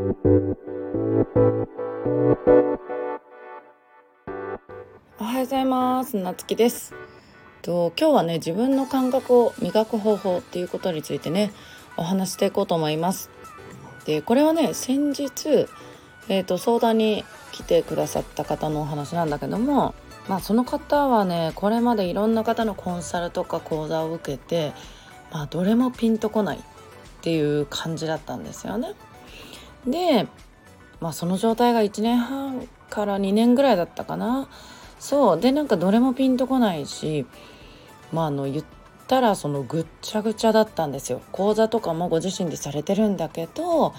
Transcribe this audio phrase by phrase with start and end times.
[0.00, 0.02] お
[5.24, 6.16] はようございます。
[6.16, 6.94] なつきです。
[7.60, 11.52] と今日はね自分の感覚を磨く方法っていうことについてね
[11.98, 13.28] お話していこうと思います。
[14.06, 15.68] でこれはね先日
[16.28, 19.94] えーと、相談に来てくださった方のお話なんだけども
[20.28, 24.72] まあその方はねこれまでいろんな方のコンサルとか講座を受けて
[25.32, 26.60] まあどれもピンとこないっ
[27.22, 28.94] ていう感じだったんですよね。
[29.86, 30.26] で、
[31.00, 34.48] まあ、その状態が1年半から2年ぐらいだったかな。
[35.00, 37.24] そうでなんかどれもピンとこないし
[38.12, 38.64] まああの言っ
[39.08, 41.22] たらそのぐっちゃぐちゃだったんですよ。
[41.32, 43.94] 講座とかもご自身でされてるんだけど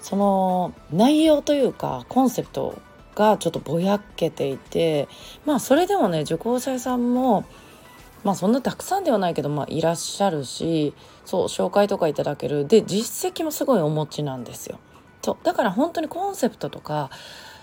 [0.00, 2.78] その内容というかコンセプト
[3.16, 5.08] がちょっとぼやけていて
[5.44, 7.44] まあそれでもね受講者さんも
[8.22, 14.78] まあそんなたくさんではないけど、まあ、いらっしゃるしそう紹介とかいただけるで実績もすごいお持ちなんですよ。
[15.28, 17.10] そうだから本当にコンセプトとか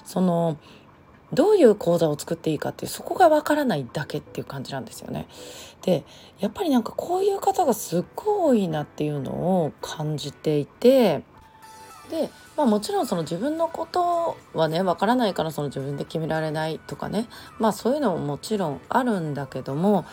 [0.06, 0.60] その
[1.34, 5.28] どういう講座を作っていいかってそこがわからないだけっていう感じなんですよね。
[5.82, 6.04] で
[6.40, 11.24] やっぱりなんかこういう方がすっごい多いなっていうのを感じていて
[12.12, 20.06] で、まあ、もちろんその自分のことはねわからないからその自分で決められないとかねまあそういうのももちろんあるんだけども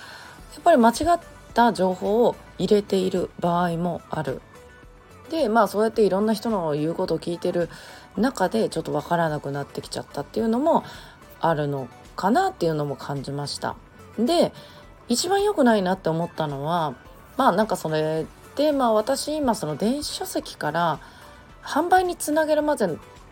[0.54, 1.20] やっぱり間違っ
[1.52, 4.40] た情報を入れている場合もある。
[5.32, 7.70] でまあそうやっていろんな人の言うことを聞いてる
[8.18, 10.84] 中でちょっと分からなくなってきちゃったっていうのも
[11.40, 13.74] あるのかなっていうのも感じました。
[14.18, 14.52] で
[15.08, 16.94] 一番良くないなって思ったのは
[17.38, 21.00] まあなんかそれでまあ私今その電子書籍から
[21.62, 22.86] 販売につなげるまで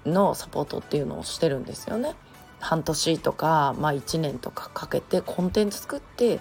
[0.07, 2.15] のサポートっていうのをしてるんですよね。
[2.61, 6.41] 半年とか、まあ、1年とかかけてコンテンツ作って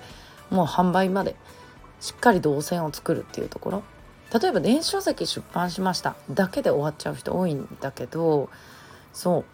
[0.50, 1.36] もう販売まで
[2.00, 3.84] しっかり動線を作るっていうところ
[4.34, 8.50] 例えば電子書籍出版しましただけで終わっちゃう人多いんだけど
[9.14, 9.46] そう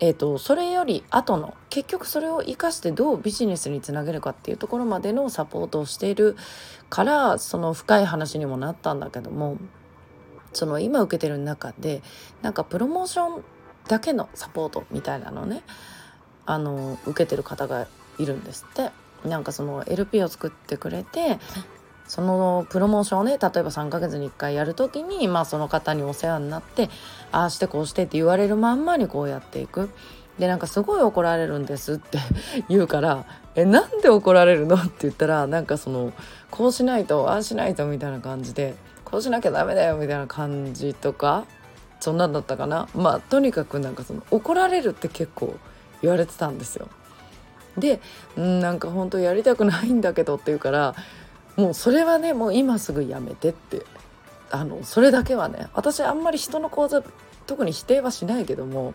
[0.00, 6.36] えーと、それより後の結局それを生かしてどうビジネスにつなげるかっていうところまでのサポートをしている
[6.90, 9.56] からその深い話にもなったんだけども
[10.52, 12.02] その今受けてる中で
[12.42, 13.44] なんかプロモーション
[13.88, 15.62] だけのサポートみたいなのね
[16.44, 17.86] あの受けてる方が
[18.18, 18.90] いるんですって。
[19.24, 21.38] なんかその LP を作ってくれて
[22.06, 26.90] そのプロモーションをね例えば3ヶ月に1回やる時に、まあ、その方にお世話になって
[27.32, 29.90] ああしてこうしてって言われるまんまにこうやっていく。
[30.38, 32.18] でなんかすごい怒られるんですって
[32.68, 36.12] 言うから「えなんで怒られるの?」って言ったらなんかその
[36.50, 41.44] こうしないとああしないとみたいな感じでこうしなきゃダメだよみたいな感じとか
[42.00, 45.54] そんなんだったかなまあとにかくなんかその怒られるって結構
[46.02, 46.88] 言われてたんですよ。
[47.78, 48.00] で
[48.36, 50.94] なんか本当やりたくないんだけどって言うから
[51.56, 53.84] もうそれはねもう今すぐやめてって
[54.50, 57.02] あのそれだけはね私あんまり人の講座
[57.46, 58.94] 特に否定はしないけども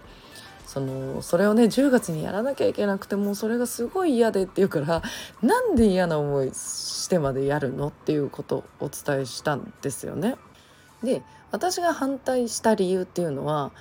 [0.66, 5.02] そのそれをね10月にやらなきゃいけなくてもうそれがすごい嫌でって言うから
[5.42, 10.36] なんで嫌な思いしてまでやるのっていうことをお伝えしたんですよね。
[11.04, 13.72] で私が反対した理由っていうのは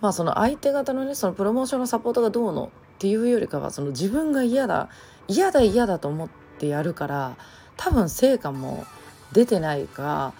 [0.00, 4.88] まあその相手方のねそのプロモーションのサポートがどうのっていうよりかはその自分が嫌だ
[5.28, 6.28] 嫌だ嫌だと思っ
[6.58, 7.36] てやるから
[7.76, 8.84] 多分成果も
[9.32, 10.32] 出てないか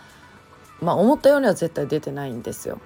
[0.80, 2.80] まあ思ったようには絶対出てないんですよ。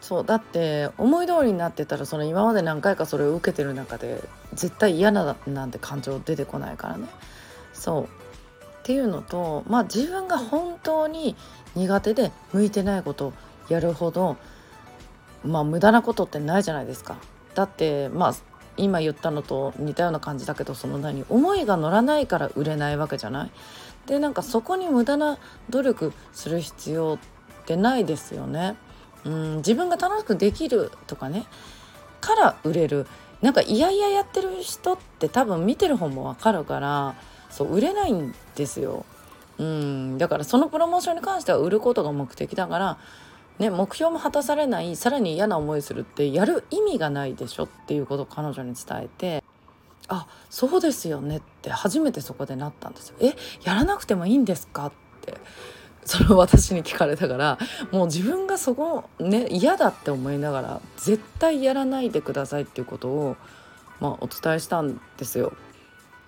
[0.00, 4.22] そうだって思い通りになってたらその今まで何回かそれを受けてる中で
[4.54, 7.08] 絶対嫌ななんて感情出てこないからね。
[7.72, 8.08] そうっ
[8.84, 11.34] ていうのとまあ自分が本当に
[11.74, 13.32] 苦手で向いてないことを
[13.68, 14.36] やるほど
[15.44, 17.16] まあ無駄なことってないじゃないですか。
[17.54, 18.34] だってまあ
[18.76, 23.50] 今言ったのと似たような感じだけどその何思いが乗らないから売れないわけじゃない？
[24.06, 25.38] でなんかそこに無駄な
[25.70, 27.18] 努力する必要
[27.62, 28.76] ってないですよね。
[29.24, 31.46] うん自分が楽しくできるとかね
[32.20, 33.06] から売れる
[33.42, 37.14] なんかいやいややってる人って多分見てる方もわかるから
[37.50, 39.04] そう売れないんですよ。
[39.58, 42.98] うんだからそのプロモーションに関しては売ることが目的だから
[43.58, 49.44] ね、目標も果たされないさらに嫌な思いするってやる意味がないでしょっていうことを彼女に伝えて
[50.08, 53.16] あそうですよねって初めてそこでなったんですよ。
[53.20, 53.34] え
[53.64, 54.92] やらなくてもいいんですかっ
[55.22, 55.34] て
[56.04, 57.58] それを私に聞かれたから
[57.90, 63.36] もう自分がそこね嫌だって思いながら絶対やらないでくださいっていうことを、
[64.00, 65.52] まあ、お伝えしたんですよ。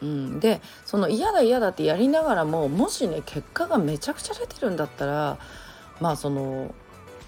[0.00, 5.38] うん、でその嫌だ嫌だってやりながらももしね結果がめちゃくちゃ出てるんだったら
[6.00, 6.72] まあその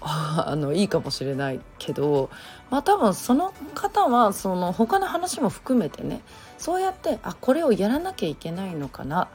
[0.03, 2.29] あのいいかもしれないけど
[2.69, 6.21] まあ多分その方はその他の話も含めてね
[6.57, 9.27] そうやってあこれをやらなきゃいけないのかな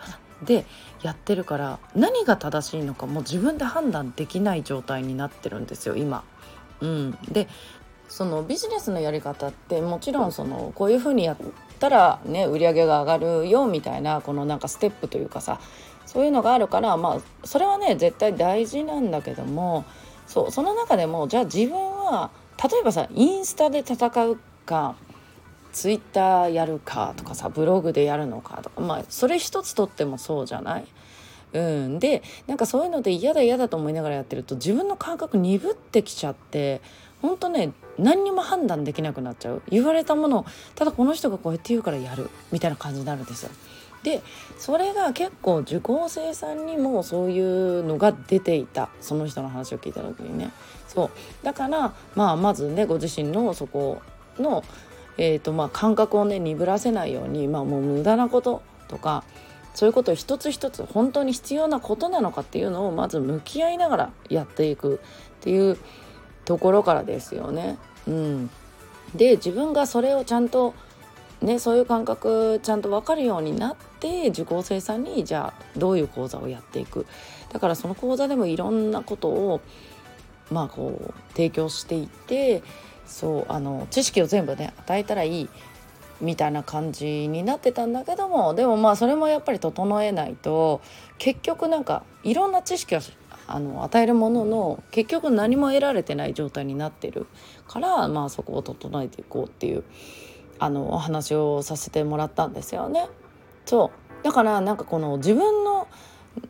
[0.44, 0.66] で
[1.02, 6.24] やってるから何が正しいのかもう自分で判断できない状態になってるんですよ今。
[6.80, 7.48] うん、で
[8.08, 11.36] そのビジネスのやり方ってもちろんそのこういうふうにやっ
[11.78, 15.58] たらね売り上げが上がるよみたいなこのなんかステップというかさ
[16.04, 19.84] そういうのがあるからまあそれはね絶対大事なんだけども
[20.26, 22.30] そうその中でもじゃあ自分は
[22.62, 24.96] 例えばさインスタで戦うか
[25.72, 30.86] ツイッターやるかとかさブログでやるのかとかまあそれ一つとってもそうじゃない？
[31.52, 36.80] うん、でなんかそういうので嫌だ嫌だと思いながらやってると自分の感覚鈍ってきちゃって
[37.22, 39.62] ほんとね何にも判断できなくなっちゃう。
[39.68, 43.50] 言われたものをただこの人がこうやって言うからやるみたいな感じになるんですよ。
[44.06, 44.22] で
[44.56, 48.88] それが結構受講生さんにもそういうのが出ていた。
[49.00, 50.52] その人の話を聞いた時にね。
[50.86, 51.44] そう。
[51.44, 54.00] だからまあまずねご自身のそこ
[54.38, 54.62] の、
[55.18, 59.24] えーとまあ、感覚をね鈍らせないように、まあ、もう無駄なこととか
[59.74, 65.00] そういうことを一つ一つ本当に必要なことなのかっていうのをまず向き合いながらやっていく
[65.40, 65.78] っていう
[66.44, 67.76] ところからですよね。
[68.06, 68.50] うん、
[69.16, 70.74] で自分がそれをちゃんと
[71.46, 77.06] ね、そういう感覚ちゃんと分かるようになって受講生さんにじゃあどういう講座をやっていく。
[77.52, 79.60] だからその講座でもいろんなことを
[80.50, 82.64] まあこう提供していって
[83.06, 85.48] そうあの知識を全部ね与えたらいい
[86.20, 90.80] みたいな感じになってたんだけどもでもまあそれもやっぱり整えないと
[91.18, 93.00] 結局なんかいろんな知識を
[93.46, 97.26] あの与えるものの結局何も得られてない状態になってる
[97.68, 99.84] からまあそこを整えていこうっていう
[100.58, 103.08] あのお話をさせてもらったんですよね。
[103.64, 103.90] そ
[104.22, 104.24] う。
[104.24, 105.88] だからなんかこの自分の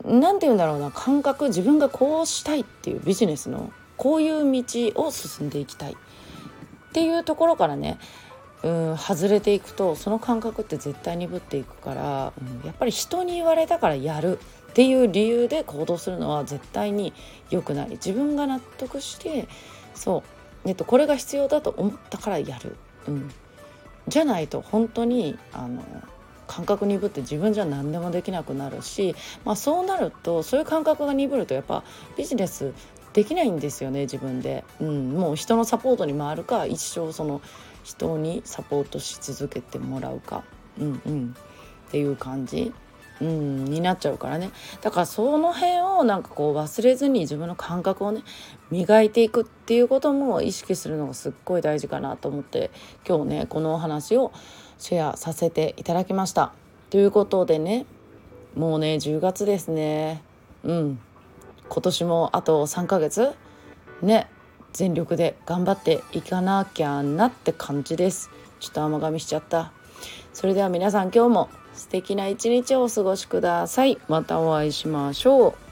[0.03, 5.95] 何て言うんだろうな感覚自分がこうしたいっていうビジネスのこういう道を進んでいきたいっ
[6.93, 7.97] ていうところからね
[8.63, 14.39] うん外れていくとその感覚って絶対鈍っていくから、うん、やっぱり人に言われたからやる
[14.69, 17.13] っていう理由で行動するのは絶対に
[17.49, 17.89] 良くない。
[17.91, 19.47] 自分が納得して
[19.95, 20.23] そ
[20.65, 22.75] う、えっと、これが必要だと思ったからやる、
[23.07, 23.31] うん、
[24.07, 25.83] じゃないと本当にあの
[26.47, 31.83] 感覚鈍って自分じゃ何でもできなくなるし、まあ、そうなるとそういう感覚が鈍るとやっぱ
[32.17, 32.73] ビジネス
[33.13, 37.41] できないんですよね自分で、うん、もう人のサポートに回るか一生その
[37.83, 40.43] 人にサポートし続けてもらうか、
[40.79, 41.35] うんうん、
[41.87, 42.73] っていう感じ、
[43.21, 44.51] うん、になっちゃうからね。
[44.81, 48.23] だからその辺をなんかこう忘れずに自分の感覚をね
[48.69, 52.71] 磨いていくっていうことも意識するのがすっごい大事かなと思って
[53.07, 54.31] 今日ねこのお話を
[54.77, 56.53] シェアさせていただきました。
[56.89, 57.85] ということでね
[58.55, 60.21] もうね10月ですね。
[60.63, 60.99] うん。
[61.69, 63.33] 今年もあと3ヶ月。
[64.01, 64.29] ね
[64.73, 68.29] 全力で頑張っていかなきゃなって感じです。
[68.59, 69.71] ちょっと甘噛みしちゃった。
[70.33, 73.97] それでは皆さん今日も素敵な一日をお過ごしください。
[74.07, 75.66] またお会いしましょう。